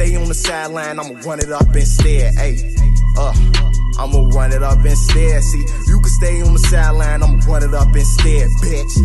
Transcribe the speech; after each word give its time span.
stay 0.00 0.16
on 0.16 0.28
the 0.28 0.34
sideline, 0.34 0.98
I'ma 0.98 1.14
run 1.26 1.40
it 1.40 1.52
up 1.52 1.76
instead. 1.76 2.34
Hey, 2.34 2.56
uh, 3.18 3.34
I'ma 3.98 4.30
run 4.32 4.50
it 4.52 4.62
up 4.62 4.84
instead. 4.84 5.42
See, 5.42 5.64
you 5.88 6.00
can 6.00 6.08
stay 6.08 6.40
on 6.40 6.54
the 6.54 6.58
sideline, 6.58 7.22
I'ma 7.22 7.38
run 7.46 7.62
it 7.62 7.74
up 7.74 7.94
instead, 7.94 8.48
bitch. 8.62 8.96